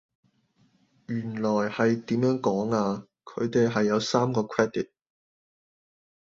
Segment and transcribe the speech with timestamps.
[1.09, 4.89] 原來係點樣講啊，佢哋係有三個 Credit